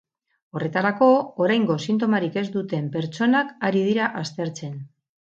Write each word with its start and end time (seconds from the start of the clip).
Horretarako, 0.59 1.09
oraingoz 1.47 1.75
sintomarik 1.91 2.39
ez 2.41 2.45
duten 2.55 2.87
pertsonak 2.95 3.51
ari 3.69 3.83
dira 3.89 4.07
aztertzen. 4.23 4.73